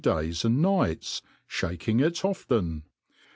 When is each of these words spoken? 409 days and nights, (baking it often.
409 0.03 0.27
days 0.31 0.43
and 0.43 0.61
nights, 0.63 1.21
(baking 1.61 1.99
it 1.99 2.25
often. 2.25 2.81